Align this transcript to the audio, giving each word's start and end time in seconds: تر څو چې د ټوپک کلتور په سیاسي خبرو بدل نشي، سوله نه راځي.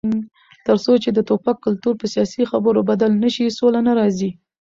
تر 0.65 0.77
څو 0.83 0.93
چې 1.03 1.09
د 1.13 1.19
ټوپک 1.27 1.57
کلتور 1.65 1.93
په 2.01 2.05
سیاسي 2.13 2.43
خبرو 2.51 2.87
بدل 2.89 3.11
نشي، 3.23 3.47
سوله 3.59 3.79
نه 3.87 3.93
راځي. 3.99 4.29